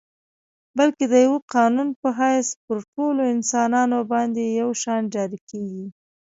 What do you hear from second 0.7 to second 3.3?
بلکه د یوه قانون په حیث پر ټولو